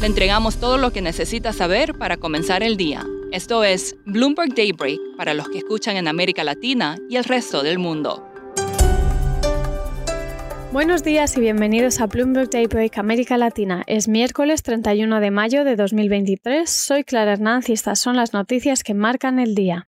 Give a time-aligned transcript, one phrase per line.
[0.00, 3.02] Le entregamos todo lo que necesita saber para comenzar el día.
[3.32, 7.78] Esto es Bloomberg Daybreak para los que escuchan en América Latina y el resto del
[7.78, 8.28] mundo.
[10.70, 13.84] Buenos días y bienvenidos a Bloomberg Daybreak América Latina.
[13.86, 16.68] Es miércoles 31 de mayo de 2023.
[16.68, 19.88] Soy Clara Hernández y estas son las noticias que marcan el día.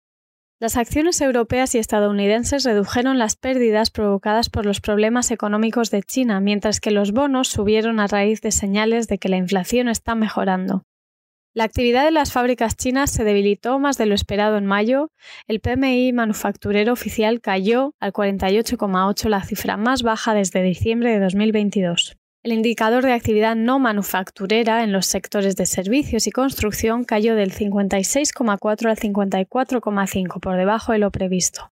[0.60, 6.38] Las acciones europeas y estadounidenses redujeron las pérdidas provocadas por los problemas económicos de China,
[6.41, 10.84] mientras que los bonos subieron a raíz de señales de que la inflación está mejorando.
[11.55, 15.11] La actividad de las fábricas chinas se debilitó más de lo esperado en mayo.
[15.48, 22.20] El PMI manufacturero oficial cayó al 48,8, la cifra más baja desde diciembre de 2022.
[22.42, 27.52] El indicador de actividad no manufacturera en los sectores de servicios y construcción cayó del
[27.52, 31.70] 56,4 al 54,5 por debajo de lo previsto.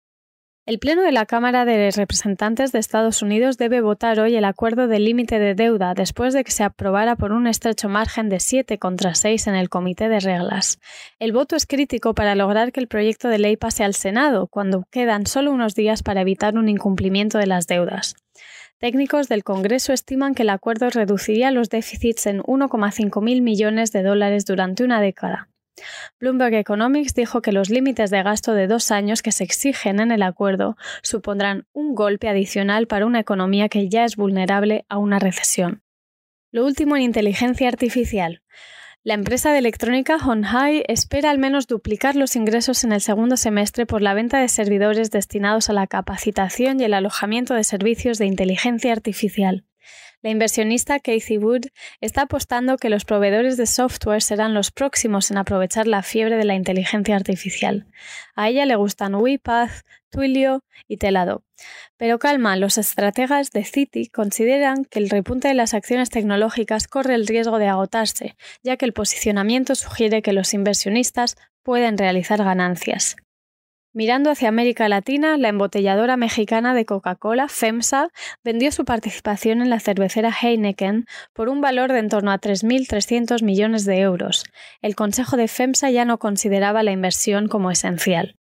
[0.66, 4.90] El Pleno de la Cámara de Representantes de Estados Unidos debe votar hoy el acuerdo
[4.90, 8.78] de límite de deuda después de que se aprobara por un estrecho margen de 7
[8.78, 10.82] contra 6 en el Comité de Reglas.
[11.20, 14.84] El voto es crítico para lograr que el proyecto de ley pase al Senado, cuando
[14.92, 18.16] quedan solo unos días para evitar un incumplimiento de las deudas.
[18.80, 24.04] Técnicos del Congreso estiman que el acuerdo reduciría los déficits en 1,5 mil millones de
[24.04, 25.50] dólares durante una década.
[26.20, 30.12] Bloomberg Economics dijo que los límites de gasto de dos años que se exigen en
[30.12, 35.18] el acuerdo supondrán un golpe adicional para una economía que ya es vulnerable a una
[35.18, 35.82] recesión.
[36.52, 38.44] Lo último en inteligencia artificial.
[39.08, 43.86] La empresa de electrónica Honhai espera al menos duplicar los ingresos en el segundo semestre
[43.86, 48.26] por la venta de servidores destinados a la capacitación y el alojamiento de servicios de
[48.26, 49.64] inteligencia artificial.
[50.24, 51.68] La inversionista Casey Wood
[52.02, 56.44] está apostando que los proveedores de software serán los próximos en aprovechar la fiebre de
[56.44, 57.86] la inteligencia artificial.
[58.36, 61.44] A ella le gustan WePath, Twilio y Telado.
[61.98, 67.14] Pero calma, los estrategas de Citi consideran que el repunte de las acciones tecnológicas corre
[67.14, 73.18] el riesgo de agotarse, ya que el posicionamiento sugiere que los inversionistas pueden realizar ganancias.
[73.98, 78.10] Mirando hacia América Latina, la embotelladora mexicana de Coca-Cola, FEMSA,
[78.44, 83.42] vendió su participación en la cervecera Heineken por un valor de en torno a 3.300
[83.42, 84.46] millones de euros.
[84.84, 88.36] El Consejo de FEMSA ya no consideraba la inversión como esencial.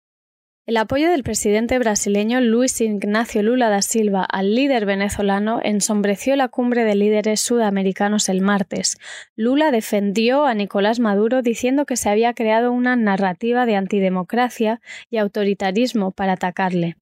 [0.67, 6.49] El apoyo del presidente brasileño Luis Ignacio Lula da Silva al líder venezolano ensombreció la
[6.49, 8.97] cumbre de líderes sudamericanos el martes.
[9.37, 15.19] Lula defendió a Nicolás Maduro diciendo que se había creado una narrativa de antidemocracia y
[15.19, 16.97] autoritarismo para atacarle.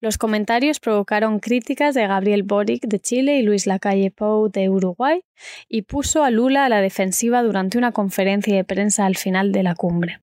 [0.00, 5.24] Los comentarios provocaron críticas de Gabriel Boric de Chile y Luis Lacalle Pou de Uruguay
[5.68, 9.64] y puso a Lula a la defensiva durante una conferencia de prensa al final de
[9.64, 10.20] la cumbre.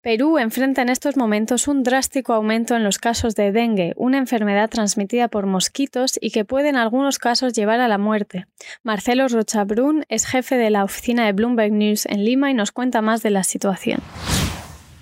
[0.00, 4.70] Perú enfrenta en estos momentos un drástico aumento en los casos de dengue, una enfermedad
[4.70, 8.46] transmitida por mosquitos y que puede en algunos casos llevar a la muerte.
[8.84, 13.02] Marcelo Rochabrún es jefe de la oficina de Bloomberg News en Lima y nos cuenta
[13.02, 14.00] más de la situación.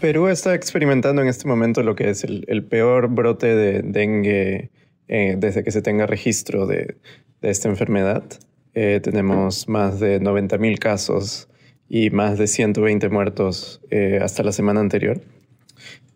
[0.00, 4.70] Perú está experimentando en este momento lo que es el, peor brote de dengue
[5.08, 6.96] eh, desde que se tenga registro de,
[7.42, 8.24] esta enfermedad.
[8.72, 11.48] Eh, tenemos más de 90.000 casos
[11.88, 15.20] y más de 120 muertos eh, hasta la semana anterior.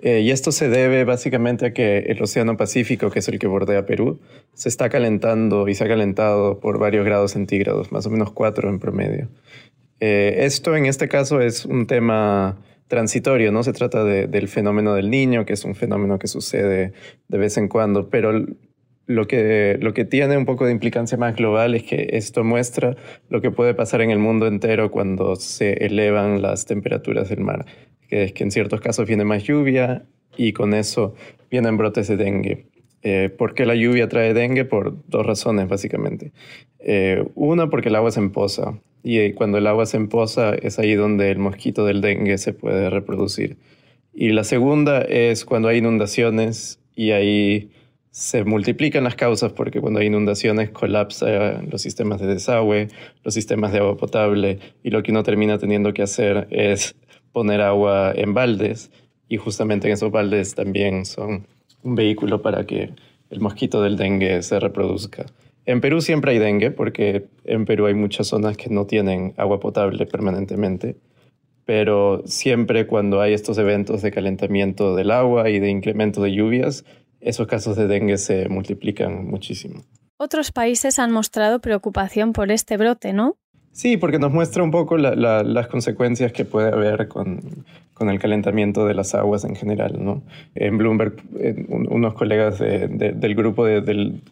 [0.02, 3.46] Eh, y esto se debe básicamente a que el Océano Pacífico, que es el que
[3.46, 4.20] bordea Perú,
[4.54, 8.70] se está calentando y se ha calentado por varios grados centígrados, más o menos cuatro
[8.70, 9.28] en promedio.
[10.00, 12.56] Eh, esto en este caso es un tema
[12.88, 16.92] transitorio, no se trata del fenómeno del niño, que es un fenómeno que sucede
[17.28, 18.32] de vez en cuando, pero
[19.10, 22.96] lo que, lo que tiene un poco de implicancia más global es que esto muestra
[23.28, 27.66] lo que puede pasar en el mundo entero cuando se elevan las temperaturas del mar,
[28.08, 30.04] que es que en ciertos casos viene más lluvia
[30.36, 31.14] y con eso
[31.50, 32.66] vienen brotes de dengue.
[33.02, 34.64] Eh, ¿Por qué la lluvia trae dengue?
[34.64, 36.30] Por dos razones, básicamente.
[36.78, 38.78] Eh, una, porque el agua se empoza.
[39.02, 42.90] Y cuando el agua se empoza es ahí donde el mosquito del dengue se puede
[42.90, 43.56] reproducir.
[44.14, 47.70] Y la segunda es cuando hay inundaciones y ahí
[48.10, 52.88] se multiplican las causas porque cuando hay inundaciones colapsan los sistemas de desagüe,
[53.22, 56.96] los sistemas de agua potable y lo que uno termina teniendo que hacer es
[57.32, 58.90] poner agua en baldes
[59.28, 61.46] y justamente en esos baldes también son
[61.82, 62.90] un vehículo para que
[63.30, 65.26] el mosquito del dengue se reproduzca.
[65.64, 69.60] En Perú siempre hay dengue porque en Perú hay muchas zonas que no tienen agua
[69.60, 70.96] potable permanentemente,
[71.64, 76.84] pero siempre cuando hay estos eventos de calentamiento del agua y de incremento de lluvias,
[77.20, 79.84] esos casos de dengue se multiplican muchísimo.
[80.16, 83.38] Otros países han mostrado preocupación por este brote, ¿no?
[83.72, 87.64] Sí, porque nos muestra un poco las consecuencias que puede haber con,
[88.00, 90.04] el calentamiento de las aguas en general.
[90.04, 90.22] ¿no?
[90.54, 91.14] En Bloomberg,
[91.68, 93.66] unos colegas del grupo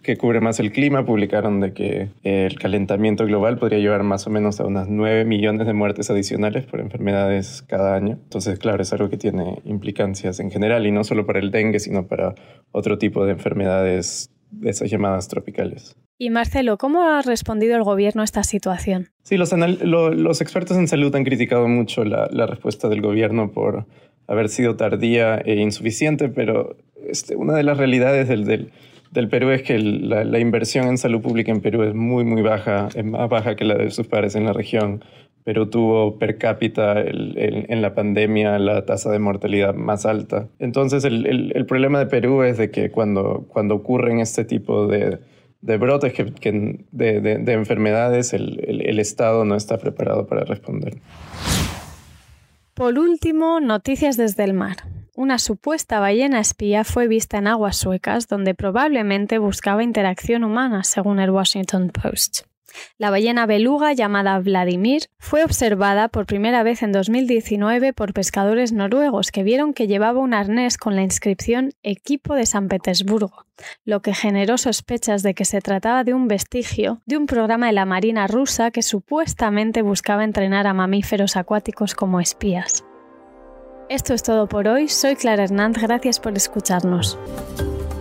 [0.02, 4.30] que cubre más el clima publicaron de que el calentamiento global podría llevar más o
[4.30, 8.18] menos a unas 9 millones de muertes adicionales por enfermedades cada año.
[8.24, 11.78] Entonces, claro, es algo que tiene implicancias en general y no solo para el dengue,
[11.78, 12.34] sino para
[12.72, 15.96] otro tipo de enfermedades de esas llamadas tropicales.
[16.20, 19.10] Y Marcelo, ¿cómo ha respondido el gobierno a esta situación?
[19.22, 23.86] Sí, los, los expertos en salud han criticado mucho la, respuesta del gobierno por
[24.26, 26.76] haber sido tardía e insuficiente, pero
[27.06, 28.72] este, una de las realidades del,
[29.12, 32.88] del, Perú es que la, inversión en salud pública en Perú es muy, muy baja,
[32.96, 35.04] es más baja que la de sus pares en la región.
[35.44, 40.48] Perú tuvo per cápita en la pandemia la tasa de mortalidad más alta.
[40.58, 45.20] Entonces, el, el, problema de Perú es de que cuando, cuando ocurren este tipo de
[45.60, 50.98] de brotes que, de, enfermedades, el, Estado no está preparado para responder.
[52.74, 54.76] Por último, noticias desde el mar.
[55.16, 61.18] Una supuesta ballena espía fue vista en aguas suecas donde probablemente buscaba interacción humana, según
[61.18, 62.47] el Washington Post.
[62.98, 69.30] La ballena beluga llamada Vladimir fue observada por primera vez en 2019 por pescadores noruegos
[69.30, 73.46] que vieron que llevaba un arnés con la inscripción Equipo de San Petersburgo,
[73.84, 77.72] lo que generó sospechas de que se trataba de un vestigio de un programa de
[77.72, 82.84] la Marina rusa que supuestamente buscaba entrenar a mamíferos acuáticos como espías.
[83.88, 87.18] Esto es todo por hoy, soy Clara Hernández, gracias por escucharnos.